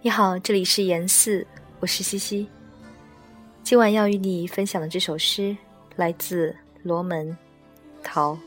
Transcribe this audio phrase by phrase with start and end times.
[0.00, 1.44] 你好，这里是严四，
[1.80, 2.46] 我是西西。
[3.64, 5.56] 今晚要与你分享的这首诗
[5.96, 6.54] 来自
[6.84, 7.36] 罗门
[8.00, 8.38] 陶。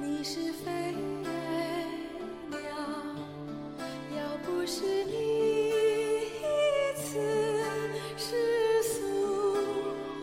[0.00, 0.92] 你是飞
[2.50, 2.58] 鸟，
[4.16, 5.68] 要不是你
[6.40, 7.20] 一次
[8.16, 8.98] 世俗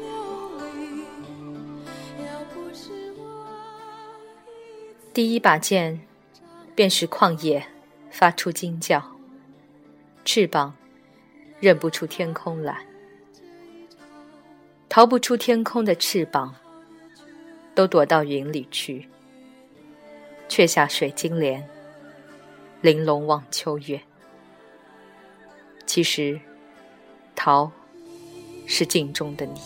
[0.02, 3.48] 流离，要不是我
[5.14, 6.02] 第一把剑，
[6.76, 7.66] 便是旷野。
[8.18, 9.04] 发出惊叫，
[10.24, 10.74] 翅膀
[11.60, 12.86] 认不出天空来，
[14.88, 16.56] 逃不出天空的翅膀，
[17.76, 19.10] 都躲到云里去。
[20.48, 21.68] 却下水晶帘，
[22.80, 24.00] 玲珑望秋月。
[25.86, 26.40] 其实，
[27.36, 27.70] 桃
[28.66, 29.60] 是镜中的你。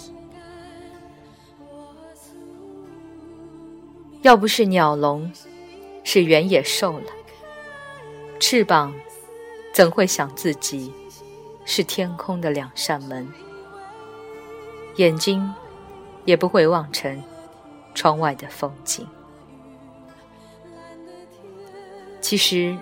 [4.24, 5.32] 要不是鸟笼，
[6.04, 7.19] 是原野兽了。
[8.40, 8.94] 翅膀
[9.74, 10.92] 怎会想自己
[11.66, 13.28] 是天空的两扇门？
[14.96, 15.54] 眼睛
[16.26, 17.22] 也不会望成
[17.94, 19.06] 窗外的风景。
[22.22, 22.76] 其实，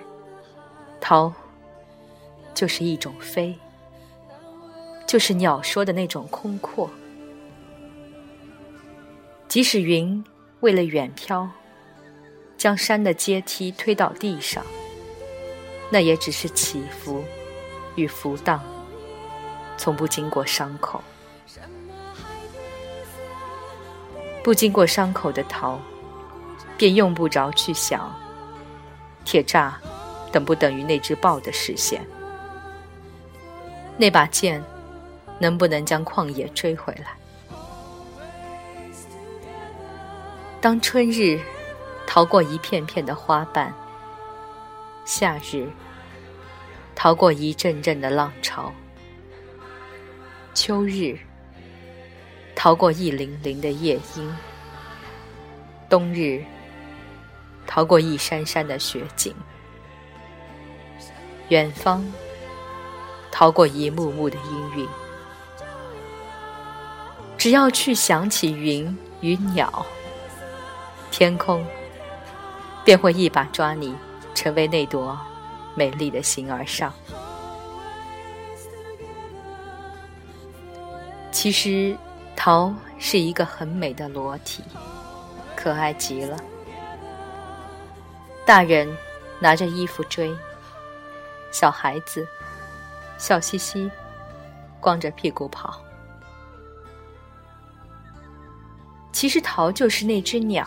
[1.00, 1.32] 逃
[2.54, 3.54] 就是一种飞，
[5.06, 6.88] 就是鸟说的那种空阔。
[9.48, 10.24] 即使云
[10.60, 11.48] 为了远飘，
[12.56, 14.64] 将山的阶梯推到地上。
[15.90, 17.24] 那也只是起伏
[17.94, 18.62] 与浮荡，
[19.76, 21.02] 从不经过伤口。
[24.42, 25.78] 不经过伤口的逃，
[26.76, 28.14] 便用不着去想
[29.24, 29.72] 铁栅
[30.30, 32.06] 等不等于那只豹的视线。
[33.96, 34.62] 那把剑
[35.38, 37.16] 能不能将旷野追回来？
[40.60, 41.40] 当春日
[42.06, 43.74] 逃过一片片的花瓣。
[45.08, 45.66] 夏日，
[46.94, 48.70] 逃过一阵阵的浪潮；
[50.52, 51.16] 秋日，
[52.54, 54.30] 逃过一零零的夜莺；
[55.88, 56.44] 冬日，
[57.66, 59.32] 逃过一山山的雪景；
[61.48, 62.04] 远方，
[63.32, 64.86] 逃过一幕幕的阴云。
[67.38, 69.86] 只要去想起云与鸟，
[71.10, 71.64] 天空
[72.84, 73.96] 便会一把抓你。
[74.38, 75.18] 成为那朵
[75.74, 76.94] 美丽的形而上。
[81.32, 81.96] 其实，
[82.36, 84.62] 桃是一个很美的裸体，
[85.56, 86.36] 可爱极了。
[88.46, 88.88] 大人
[89.40, 90.32] 拿着衣服追，
[91.50, 92.24] 小孩子
[93.18, 93.90] 笑嘻嘻，
[94.78, 95.82] 光着屁股跑。
[99.10, 100.64] 其实，桃就是那只鸟。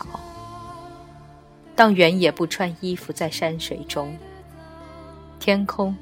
[1.82, 4.16] 当原野不穿衣服在山水中，
[5.40, 5.96] 天空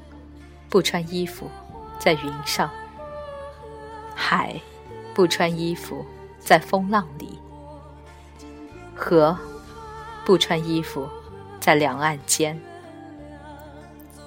[0.69, 1.49] 不穿衣服
[1.97, 2.69] 在云上，
[4.13, 4.61] 海
[5.15, 6.05] 不穿衣服
[6.37, 7.39] 在风浪里，
[8.95, 9.35] 河
[10.23, 11.09] 不穿衣服
[11.59, 12.61] 在两岸间，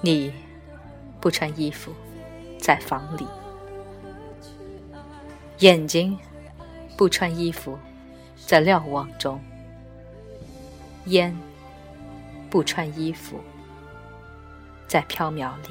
[0.01, 0.33] 你
[1.21, 1.93] 不穿衣服
[2.59, 3.25] 在房里，
[5.59, 6.19] 眼睛
[6.97, 7.79] 不穿衣服
[8.35, 9.39] 在瞭望中。
[11.05, 11.35] 烟
[12.49, 13.39] 不穿衣服，
[14.87, 15.69] 在缥缈里。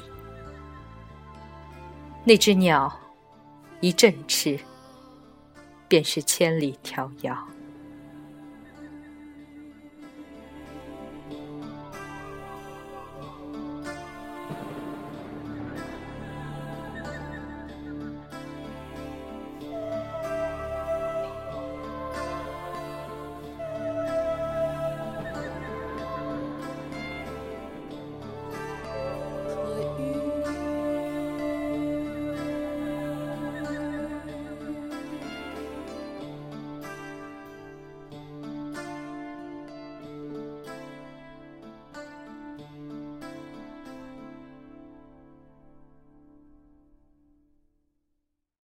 [2.23, 2.91] 那只鸟
[3.81, 4.59] 一振翅，
[5.87, 7.47] 便是千里迢遥。